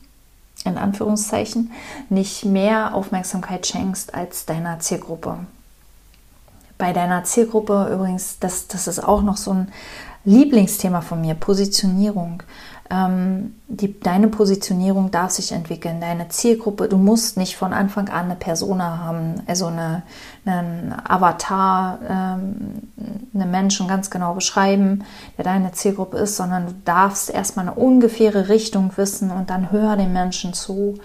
in 0.66 0.78
Anführungszeichen 0.78 1.72
nicht 2.10 2.44
mehr 2.44 2.96
Aufmerksamkeit 2.96 3.66
schenkst 3.66 4.14
als 4.14 4.46
deiner 4.46 4.80
Zielgruppe. 4.80 5.38
Bei 6.78 6.92
deiner 6.92 7.24
Zielgruppe 7.24 7.90
übrigens, 7.90 8.40
das, 8.40 8.68
das 8.68 8.90
ist 8.90 9.02
auch 9.02 9.22
noch 9.22 9.38
so 9.38 9.52
ein 9.52 9.72
Lieblingsthema 10.26 11.00
von 11.00 11.22
mir, 11.22 11.34
Positionierung 11.34 12.44
ähm, 12.90 13.56
die, 13.68 14.00
deine 14.00 14.30
Positionierung 14.30 15.12
darf 15.12 15.32
sich 15.32 15.52
entwickeln, 15.52 16.02
deine 16.02 16.30
Zielgruppe. 16.30 16.88
Du 16.88 16.98
musst 16.98 17.38
nicht 17.38 17.56
von 17.56 17.72
Anfang 17.72 18.10
an 18.10 18.26
eine 18.26 18.36
Persona 18.36 18.98
haben, 18.98 19.44
also 19.46 19.68
eine, 19.68 20.02
einen 20.46 20.96
Avatar, 21.08 22.00
ähm, 22.10 22.56
einen 23.34 23.52
Menschen 23.52 23.88
ganz 23.88 24.10
genau 24.10 24.34
beschreiben, 24.34 25.04
der 25.38 25.46
deine 25.46 25.72
Zielgruppe 25.72 26.18
ist, 26.18 26.36
sondern 26.36 26.66
du 26.66 26.74
darfst 26.84 27.30
erstmal 27.30 27.68
eine 27.68 27.76
ungefähre 27.76 28.50
Richtung 28.50 28.92
wissen 28.96 29.30
und 29.30 29.52
dann 29.52 29.72
hör 29.72 29.96
dem 29.96 30.14
Menschen 30.14 30.54
zu 30.54 30.98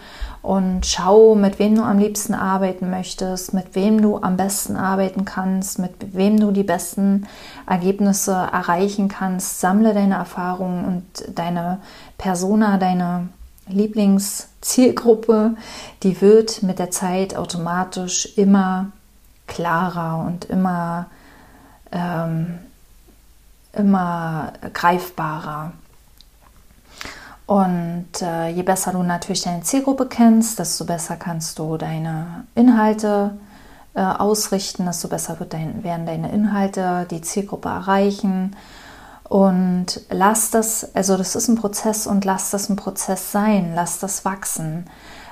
und 0.45 0.85
schau, 0.85 1.35
mit 1.35 1.59
wem 1.59 1.75
du 1.75 1.83
am 1.83 1.99
liebsten 1.99 2.35
arbeiten 2.35 2.91
möchtest, 2.91 3.55
mit 3.55 3.75
wem 3.75 4.03
du 4.03 4.19
am 4.19 4.37
besten 4.37 4.77
arbeiten 4.77 5.25
kannst, 5.25 5.79
mit 5.79 6.15
wem 6.15 6.39
du 6.39 6.51
die 6.51 6.63
besten 6.63 7.27
Ergebnisse 7.67 8.33
erreichen 8.33 9.09
kannst. 9.09 9.61
Sammle 9.61 9.95
deine 9.95 10.17
Erfahrungen 10.17 10.85
und 10.85 11.05
deine 11.35 11.74
Persona, 12.19 12.79
deine 12.79 13.29
Lieblingszielgruppe, 13.67 15.57
die 16.03 16.21
wird 16.21 16.63
mit 16.63 16.79
der 16.79 16.91
Zeit 16.91 17.37
automatisch 17.37 18.37
immer 18.37 18.93
klarer 19.47 20.25
und 20.27 20.45
immer, 20.47 21.07
ähm, 21.93 22.59
immer 23.73 24.53
greifbarer. 24.73 25.73
Und 27.47 28.23
äh, 28.23 28.49
je 28.49 28.63
besser 28.63 28.93
du 28.93 29.03
natürlich 29.03 29.43
deine 29.43 29.63
Zielgruppe 29.63 30.07
kennst, 30.07 30.59
desto 30.59 30.87
besser 30.87 31.17
kannst 31.17 31.59
du 31.59 31.77
deine 31.77 32.47
Inhalte 32.55 33.37
äh, 33.95 34.01
ausrichten, 34.01 34.87
desto 34.87 35.09
besser 35.09 35.37
dein, 35.49 35.85
werden 35.85 36.07
deine 36.07 36.33
Inhalte 36.33 37.07
die 37.11 37.21
Zielgruppe 37.21 37.69
erreichen. 37.69 38.57
Und 39.29 40.03
lass 40.11 40.51
das, 40.51 40.95
also 40.95 41.17
das 41.17 41.35
ist 41.35 41.49
ein 41.49 41.57
Prozess 41.57 42.07
und 42.07 42.25
lass 42.25 42.51
das 42.51 42.69
ein 42.69 42.77
Prozess 42.77 43.33
sein, 43.33 43.73
lass 43.75 43.99
das 43.99 44.25
wachsen, 44.25 44.87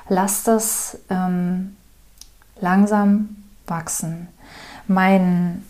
lass 0.09 0.45
das 0.45 0.99
ähm, 1.11 1.77
langsam 2.61 3.37
wachsen. 3.67 4.29
Mein 4.89 5.65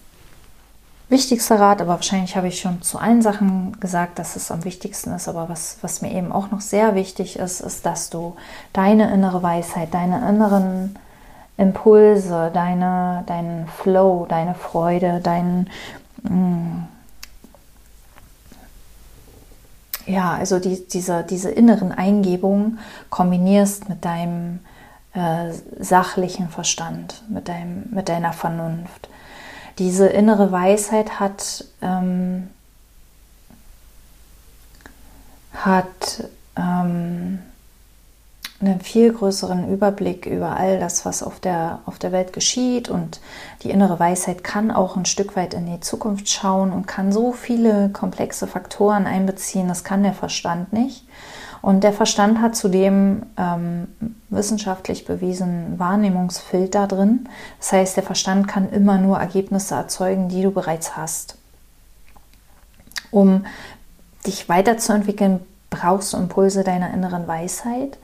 wichtigster 1.09 1.61
Rat, 1.61 1.81
aber 1.81 1.95
wahrscheinlich 1.95 2.37
habe 2.37 2.49
ich 2.49 2.61
schon 2.61 2.81
zu 2.81 2.99
allen 2.99 3.23
Sachen 3.23 3.79
gesagt, 3.81 4.19
dass 4.19 4.37
es 4.37 4.51
am 4.51 4.65
wichtigsten 4.65 5.13
ist, 5.13 5.29
aber 5.29 5.49
was, 5.49 5.79
was 5.83 6.01
mir 6.01 6.13
eben 6.13 6.33
auch 6.33 6.51
noch 6.51 6.61
sehr 6.61 6.95
wichtig 6.95 7.39
ist, 7.39 7.61
ist, 7.61 7.85
dass 7.85 8.09
du 8.09 8.35
deine 8.73 9.13
innere 9.13 9.43
Weisheit, 9.43 9.93
deine 9.93 10.29
inneren 10.29 10.97
Impulse, 11.59 12.51
deine, 12.55 13.25
deinen 13.27 13.69
Flow, 13.69 14.27
deine 14.29 14.55
Freude, 14.55 15.21
dein 15.23 15.69
mm, 16.23 16.85
ja, 20.13 20.35
also 20.35 20.59
die, 20.59 20.87
diese, 20.87 21.25
diese 21.25 21.51
inneren 21.51 21.91
Eingebungen 21.93 22.79
kombinierst 23.11 23.89
mit 23.89 24.05
deinem 24.05 24.61
äh, 25.15 25.53
sachlichen 25.79 26.49
Verstand, 26.49 27.23
mit, 27.29 27.49
deinem, 27.49 27.85
mit 27.91 28.09
deiner 28.09 28.33
Vernunft. 28.33 29.09
Diese 29.79 30.07
innere 30.07 30.53
Weisheit 30.53 31.19
hat, 31.19 31.65
ähm, 31.81 32.51
hat 35.55 36.29
ähm, 36.57 37.39
einen 38.63 38.81
viel 38.81 39.13
größeren 39.13 39.71
Überblick 39.73 40.27
über 40.27 40.57
all 40.57 40.79
das, 40.79 41.05
was 41.05 41.23
auf 41.23 41.41
der, 41.41 41.81
auf 41.87 41.99
der 41.99 42.13
Welt 42.13 42.33
geschieht. 42.33 42.89
Und 42.89 43.21
die 43.63 43.71
innere 43.71 43.99
Weisheit 43.99 44.45
kann 44.45 44.71
auch 44.71 44.97
ein 44.97 45.05
Stück 45.05 45.37
weit 45.37 45.55
in 45.55 45.67
die 45.67 45.81
Zukunft 45.81 46.29
schauen 46.29 46.73
und 46.73 46.87
kann 46.87 47.13
so 47.13 47.33
viele 47.33 47.91
komplexe 47.91 48.47
Faktoren 48.47 49.07
einbeziehen. 49.07 49.69
Das 49.69 49.85
kann 49.85 50.03
der 50.03 50.15
Verstand 50.15 50.73
nicht. 50.73 51.05
Und 51.63 51.85
der 51.85 51.93
Verstand 51.93 52.41
hat 52.41 52.57
zudem 52.57 53.23
ähm, 53.37 53.87
wissenschaftlich 54.31 55.05
bewiesen 55.05 55.79
Wahrnehmungsfilter 55.79 56.89
drin. 56.89 57.29
Das 57.61 57.73
heißt, 57.73 57.97
der 57.97 58.03
Verstand 58.03 58.49
kann 58.49 58.71
immer 58.71 58.99
nur 58.99 59.19
Ergebnisse 59.19 59.77
erzeugen, 59.77 60.29
die 60.29 60.43
du 60.43 60.51
bereits 60.51 60.97
hast. 60.97 61.37
Um 63.13 63.47
dich 64.27 64.49
weiterzuentwickeln, 64.49 65.41
brauchst 65.71 66.13
du 66.13 66.17
Impulse 66.17 66.65
deiner 66.65 66.93
inneren 66.93 67.27
Weisheit. 67.29 67.99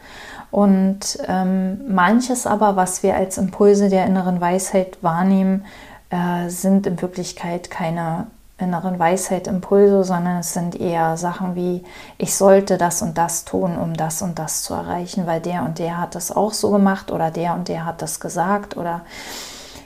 Und 0.51 1.19
ähm, 1.27 1.81
manches 1.93 2.47
aber, 2.47 2.77
was 2.77 3.03
wir 3.03 3.17
als 3.17 3.39
Impulse 3.39 3.89
der 3.89 4.07
inneren 4.07 4.41
Weisheit 4.41 4.99
wahrnehmen, 5.03 5.65
äh, 6.11 6.49
sind 6.49 6.87
in 6.87 7.01
Wirklichkeit 7.03 7.71
keine 7.71 8.29
inneren 8.59 8.99
Weisheit, 8.99 9.47
Impulse, 9.47 10.03
sondern 10.03 10.39
es 10.39 10.53
sind 10.53 10.79
eher 10.81 11.17
Sachen 11.17 11.55
wie, 11.55 11.85
ich 12.19 12.35
sollte 12.35 12.77
das 12.77 13.03
und 13.03 13.17
das 13.17 13.45
tun, 13.45 13.79
um 13.79 13.95
das 13.95 14.21
und 14.21 14.39
das 14.39 14.63
zu 14.63 14.75
erreichen, 14.75 15.27
weil 15.27 15.41
der 15.41 15.63
und 15.63 15.79
der 15.79 15.99
hat 15.99 16.17
das 16.17 16.35
auch 16.35 16.53
so 16.53 16.71
gemacht 16.71 17.13
oder 17.13 17.31
der 17.31 17.55
und 17.55 17.69
der 17.69 17.85
hat 17.85 18.03
das 18.03 18.19
gesagt 18.19 18.77
oder 18.77 19.03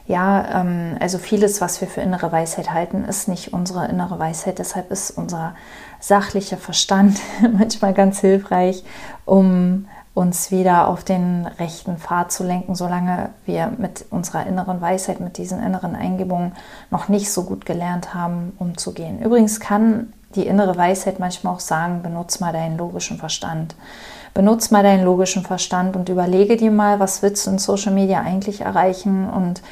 ja, 0.07 0.61
ähm, 0.61 0.97
also 1.01 1.19
vieles, 1.19 1.61
was 1.61 1.81
wir 1.81 1.89
für 1.89 2.01
innere 2.01 2.33
Weisheit 2.33 2.73
halten, 2.73 3.05
ist 3.05 3.29
nicht 3.29 3.53
unsere 3.53 3.87
innere 3.87 4.19
Weisheit. 4.19 4.59
Deshalb 4.59 4.91
ist 4.91 5.13
unser 5.13 5.55
sachlicher 6.01 6.57
Verstand 6.57 7.21
manchmal 7.53 7.95
ganz 7.95 8.21
hilfreich, 8.21 8.83
um 9.25 9.87
uns 10.15 10.51
wieder 10.51 10.89
auf 10.89 11.05
den 11.05 11.47
rechten 11.59 11.97
Pfad 11.97 12.33
zu 12.33 12.45
lenken, 12.45 12.75
solange 12.75 13.31
wir 13.47 13.73
mit 13.79 14.05
unserer 14.11 14.47
inneren 14.47 14.81
Weisheit, 14.81 15.21
mit 15.21 15.39
diesen 15.39 15.63
inneren 15.63 15.97
Eingebungen 15.97 16.53
noch 16.91 17.09
nicht 17.09 17.33
so 17.33 17.45
gut 17.45 17.65
gelernt 17.65 18.13
haben, 18.13 18.53
umzugehen. 18.59 19.23
Übrigens 19.23 19.59
kann 19.59 20.13
die 20.35 20.47
innere 20.47 20.77
Weisheit 20.77 21.19
manchmal 21.19 21.55
auch 21.55 21.61
sagen, 21.61 22.03
benutz 22.03 22.41
mal 22.41 22.53
deinen 22.53 22.77
logischen 22.77 23.19
Verstand. 23.19 23.75
Benutz 24.35 24.71
mal 24.71 24.83
deinen 24.83 25.05
logischen 25.05 25.45
Verstand 25.45 25.95
und 25.97 26.09
überlege 26.09 26.57
dir 26.57 26.71
mal, 26.71 27.01
was 27.01 27.23
willst 27.23 27.47
du 27.47 27.51
in 27.51 27.59
Social 27.59 27.93
Media 27.93 28.21
eigentlich 28.21 28.63
erreichen 28.63 29.29
und 29.29 29.63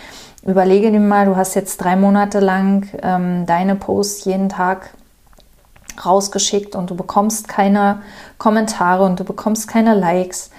überlege 0.43 0.91
dir 0.91 1.01
mal, 1.01 1.27
du 1.27 1.37
hast 1.37 1.55
jetzt 1.55 1.79
drei 1.79 1.97
Monate 1.97 2.41
lang 2.41 2.89
ähm, 3.03 3.47
deine 3.47 3.75
Posts 3.75 4.25
jeden 4.25 4.49
Tag 4.49 4.91
rausgeschickt 6.05 6.75
und 6.75 6.91
du 6.91 6.95
bekommst 6.95 7.49
keine 7.49 8.03
Kommentare 8.39 9.05
und 9.05 9.21
du 9.21 9.25
bekommst 9.25 9.69
keine 9.69 9.95
Likes. 9.95 10.51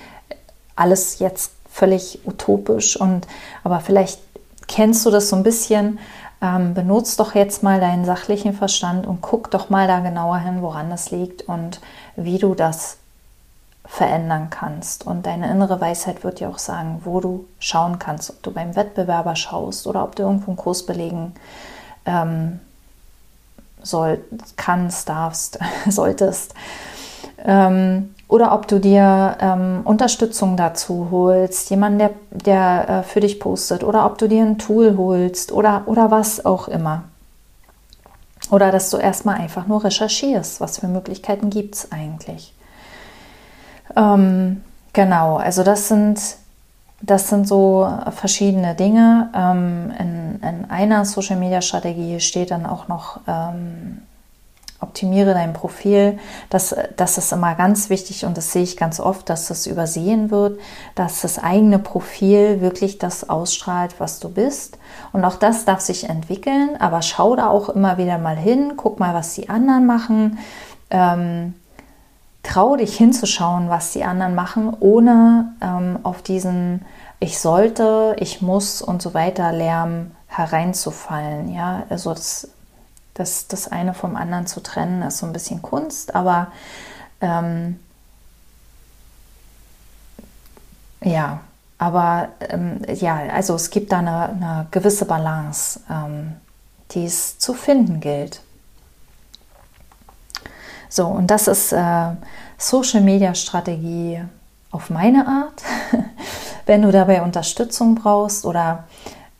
Alles 0.75 1.19
jetzt 1.19 1.53
völlig 1.69 2.19
utopisch 2.25 2.99
und 2.99 3.27
aber 3.63 3.79
vielleicht 3.79 4.19
kennst 4.67 5.05
du 5.05 5.09
das 5.11 5.29
so 5.29 5.35
ein 5.35 5.43
bisschen. 5.43 5.99
Ähm, 6.43 6.73
benutzt 6.73 7.19
doch 7.19 7.35
jetzt 7.35 7.61
mal 7.61 7.79
deinen 7.79 8.03
sachlichen 8.03 8.53
Verstand 8.53 9.05
und 9.05 9.21
guck 9.21 9.51
doch 9.51 9.69
mal 9.69 9.87
da 9.87 9.99
genauer 9.99 10.39
hin, 10.39 10.63
woran 10.63 10.89
das 10.89 11.11
liegt 11.11 11.43
und 11.43 11.81
wie 12.15 12.39
du 12.39 12.55
das 12.55 12.97
verändern 13.85 14.49
kannst. 14.49 15.05
Und 15.05 15.27
deine 15.27 15.51
innere 15.51 15.79
Weisheit 15.81 16.23
wird 16.23 16.39
dir 16.39 16.49
auch 16.49 16.57
sagen, 16.57 17.01
wo 17.03 17.19
du 17.19 17.45
schauen 17.59 17.99
kannst, 17.99 18.31
ob 18.31 18.41
du 18.41 18.51
beim 18.51 18.75
Wettbewerber 18.75 19.35
schaust 19.35 19.85
oder 19.85 20.03
ob 20.03 20.15
du 20.15 20.23
irgendwo 20.23 20.51
einen 20.51 20.57
Kurs 20.57 20.85
belegen 20.85 21.33
ähm, 22.05 22.59
soll, 23.83 24.19
kannst, 24.55 25.09
darfst, 25.09 25.59
solltest. 25.89 26.53
Ähm, 27.43 28.13
oder 28.27 28.53
ob 28.53 28.67
du 28.67 28.79
dir 28.79 29.35
ähm, 29.41 29.81
Unterstützung 29.83 30.55
dazu 30.55 31.09
holst, 31.11 31.69
jemanden, 31.69 31.99
der, 31.99 32.11
der 32.29 32.89
äh, 32.89 33.03
für 33.03 33.19
dich 33.19 33.39
postet, 33.39 33.83
oder 33.83 34.05
ob 34.05 34.17
du 34.17 34.27
dir 34.27 34.43
ein 34.43 34.57
Tool 34.57 34.95
holst 34.95 35.51
oder, 35.51 35.83
oder 35.87 36.11
was 36.11 36.45
auch 36.45 36.67
immer. 36.69 37.03
Oder 38.49 38.71
dass 38.71 38.89
du 38.89 38.97
erstmal 38.97 39.35
einfach 39.35 39.67
nur 39.67 39.83
recherchierst, 39.83 40.61
was 40.61 40.79
für 40.79 40.87
Möglichkeiten 40.87 41.49
gibt 41.49 41.75
es 41.75 41.91
eigentlich. 41.91 42.53
Ähm, 43.95 44.63
genau, 44.93 45.37
also 45.37 45.63
das 45.63 45.87
sind, 45.87 46.19
das 47.01 47.29
sind 47.29 47.47
so 47.47 47.87
verschiedene 48.11 48.75
Dinge. 48.75 49.29
Ähm, 49.35 49.91
in, 49.97 50.39
in, 50.41 50.69
einer 50.69 51.05
Social-Media-Strategie 51.05 52.19
steht 52.19 52.51
dann 52.51 52.65
auch 52.65 52.87
noch, 52.87 53.19
ähm, 53.27 54.01
optimiere 54.81 55.33
dein 55.33 55.53
Profil. 55.53 56.19
Das, 56.49 56.75
das 56.97 57.17
ist 57.17 57.31
immer 57.31 57.55
ganz 57.55 57.89
wichtig 57.89 58.25
und 58.25 58.35
das 58.35 58.51
sehe 58.51 58.63
ich 58.63 58.77
ganz 58.77 58.99
oft, 58.99 59.29
dass 59.29 59.47
das 59.47 59.67
übersehen 59.67 60.31
wird, 60.31 60.59
dass 60.95 61.21
das 61.21 61.39
eigene 61.39 61.79
Profil 61.79 62.61
wirklich 62.61 62.97
das 62.97 63.29
ausstrahlt, 63.29 63.99
was 63.99 64.19
du 64.19 64.29
bist. 64.29 64.77
Und 65.13 65.23
auch 65.23 65.35
das 65.35 65.65
darf 65.65 65.81
sich 65.81 66.09
entwickeln, 66.09 66.77
aber 66.79 67.01
schau 67.01 67.35
da 67.35 67.47
auch 67.47 67.69
immer 67.69 67.97
wieder 67.97 68.17
mal 68.17 68.35
hin, 68.35 68.73
guck 68.75 68.99
mal, 68.99 69.13
was 69.13 69.35
die 69.35 69.49
anderen 69.49 69.85
machen. 69.85 70.39
Ähm, 70.89 71.53
trau 72.43 72.75
dich 72.75 72.97
hinzuschauen, 72.97 73.69
was 73.69 73.93
die 73.93 74.03
anderen 74.03 74.35
machen, 74.35 74.75
ohne 74.79 75.53
ähm, 75.61 75.99
auf 76.03 76.21
diesen 76.21 76.85
ich 77.21 77.37
sollte, 77.37 78.15
ich 78.19 78.41
muss 78.41 78.81
und 78.81 79.01
so 79.01 79.13
weiter 79.13 79.51
Lärm 79.51 80.11
hereinzufallen. 80.27 81.53
Ja, 81.53 81.83
also 81.89 82.15
das, 82.15 82.49
das, 83.13 83.47
das 83.47 83.67
eine 83.67 83.93
vom 83.93 84.15
anderen 84.15 84.47
zu 84.47 84.59
trennen, 84.59 85.03
ist 85.03 85.19
so 85.19 85.27
ein 85.27 85.33
bisschen 85.33 85.61
Kunst, 85.61 86.15
aber 86.15 86.51
ähm, 87.21 87.79
ja, 91.03 91.41
aber 91.77 92.29
ähm, 92.49 92.81
ja, 92.91 93.17
also 93.31 93.53
es 93.53 93.69
gibt 93.69 93.91
da 93.91 93.99
eine, 93.99 94.29
eine 94.29 94.67
gewisse 94.71 95.05
Balance, 95.05 95.79
ähm, 95.91 96.33
die 96.89 97.05
es 97.05 97.37
zu 97.37 97.53
finden 97.53 97.99
gilt. 97.99 98.41
So, 100.93 101.07
und 101.07 101.31
das 101.31 101.47
ist 101.47 101.71
äh, 101.71 102.09
Social 102.57 102.99
Media 102.99 103.33
Strategie 103.33 104.21
auf 104.71 104.89
meine 104.89 105.25
Art. 105.25 105.63
Wenn 106.65 106.81
du 106.81 106.91
dabei 106.91 107.21
Unterstützung 107.21 107.95
brauchst 107.95 108.45
oder 108.45 108.83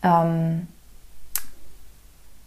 ähm, 0.02 0.70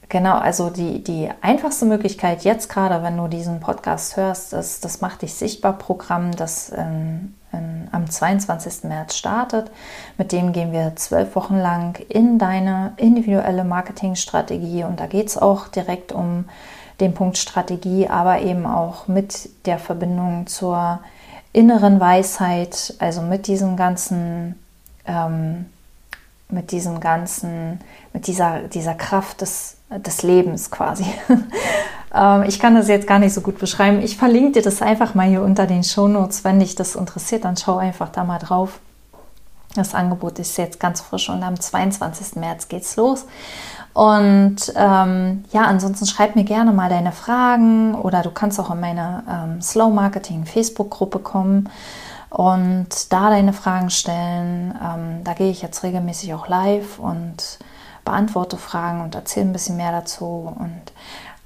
genau, 0.09 0.39
also 0.39 0.71
die, 0.71 1.05
die 1.05 1.29
einfachste 1.43 1.85
Möglichkeit 1.85 2.45
jetzt 2.45 2.71
gerade, 2.71 3.03
wenn 3.03 3.19
du 3.19 3.29
diesen 3.29 3.61
Podcast 3.61 4.17
hörst, 4.17 4.55
ist 4.55 4.87
das 4.87 5.03
Mach 5.03 5.17
dich 5.17 5.35
sichtbar 5.35 5.75
Programm, 5.75 6.33
das 6.33 6.71
in, 6.71 7.35
in, 7.53 7.89
am 7.93 8.09
22. 8.09 8.85
März 8.85 9.17
startet. 9.17 9.71
Mit 10.17 10.33
dem 10.33 10.55
gehen 10.55 10.73
wir 10.73 10.97
zwölf 10.97 11.37
Wochen 11.37 11.59
lang 11.59 12.03
in 12.09 12.39
deine 12.39 12.95
individuelle 12.97 13.65
Marketingstrategie 13.65 14.85
und 14.85 14.99
da 14.99 15.07
geht 15.07 15.29
es 15.29 15.37
auch 15.37 15.69
direkt 15.69 16.11
um 16.11 16.47
den 17.01 17.15
Punkt 17.15 17.39
Strategie, 17.39 18.09
aber 18.09 18.41
eben 18.41 18.67
auch 18.67 19.09
mit 19.09 19.51
der 19.67 19.79
Verbindung 19.79 20.47
zur 20.47 21.01
inneren 21.53 22.01
Weisheit, 22.01 22.95
also 22.99 23.23
mit 23.23 23.47
diesem 23.47 23.77
ganzen, 23.77 24.59
ähm, 25.07 25.67
mit 26.49 26.73
diesem 26.73 27.01
ganzen, 27.01 27.81
mit 28.13 28.27
dieser, 28.27 28.61
dieser 28.69 28.95
Kraft 28.95 29.41
des, 29.41 29.77
des 29.91 30.23
Lebens 30.23 30.71
quasi. 30.71 31.07
ähm, 32.15 32.45
ich 32.47 32.59
kann 32.59 32.75
das 32.75 32.89
jetzt 32.89 33.07
gar 33.07 33.19
nicht 33.19 33.33
so 33.33 33.41
gut 33.41 33.59
beschreiben. 33.59 34.03
Ich 34.03 34.17
verlinke 34.17 34.53
dir 34.53 34.63
das 34.63 34.83
einfach 34.83 35.15
mal 35.15 35.29
hier 35.29 35.43
unter 35.43 35.67
den 35.67 35.85
Shownotes. 35.85 36.45
Wenn 36.45 36.61
dich 36.61 36.75
das 36.75 36.97
interessiert, 36.97 37.45
dann 37.45 37.57
schau 37.57 37.77
einfach 37.77 38.11
da 38.11 38.25
mal 38.25 38.39
drauf. 38.39 38.81
Das 39.75 39.95
Angebot 39.95 40.39
ist 40.39 40.57
jetzt 40.57 40.79
ganz 40.79 41.01
frisch 41.01 41.29
und 41.29 41.43
am 41.43 41.59
22. 41.59 42.37
März 42.37 42.69
geht's 42.69 42.95
los. 42.97 43.27
Und 43.95 44.57
ähm, 44.75 45.45
ja, 45.53 45.63
ansonsten 45.63 46.05
schreib 46.07 46.35
mir 46.35 46.43
gerne 46.43 46.73
mal 46.73 46.91
deine 46.91 47.13
Fragen 47.13 47.95
oder 47.95 48.23
du 48.23 48.31
kannst 48.31 48.59
auch 48.59 48.73
in 48.73 48.81
meine 48.81 49.23
ähm, 49.31 49.63
Slow 49.63 49.95
Marketing 49.95 50.45
Facebook-Gruppe 50.45 51.21
kommen 51.21 51.71
und 52.29 53.13
da 53.13 53.31
deine 53.31 53.53
Fragen 53.53 53.91
stellen. 53.91 54.75
Ähm, 54.83 55.23
da 55.23 55.35
gehe 55.35 55.51
ich 55.51 55.63
jetzt 55.63 55.85
regelmäßig 55.85 56.35
auch 56.35 56.49
live 56.49 56.99
und 56.99 57.61
beantworte 58.05 58.57
Fragen 58.57 59.01
und 59.01 59.15
erzähle 59.15 59.47
ein 59.47 59.53
bisschen 59.53 59.77
mehr 59.77 59.93
dazu. 59.93 60.53
Und 60.59 60.93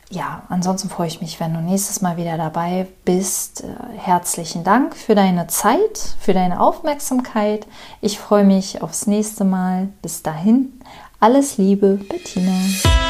ja, 0.09 0.43
ansonsten 0.49 0.89
freue 0.89 1.09
ich 1.09 1.21
mich, 1.21 1.41
wenn 1.41 1.53
du 1.53 1.61
nächstes 1.61 2.01
Mal 2.01 2.17
wieder 2.17 2.39
dabei 2.39 2.87
bist. 3.05 3.63
Äh, 3.63 3.67
herzlichen 3.99 4.65
Dank 4.65 4.97
für 4.97 5.15
deine 5.15 5.49
Zeit, 5.49 5.99
für 6.19 6.33
deine 6.33 6.61
Aufmerksamkeit. 6.61 7.67
Ich 8.01 8.19
freue 8.19 8.45
mich 8.45 8.81
aufs 8.81 9.07
nächste 9.07 9.45
Mal. 9.45 9.89
Bis 10.01 10.23
dahin, 10.23 10.73
alles 11.21 11.59
Liebe, 11.59 11.99
Bettina. 12.09 13.08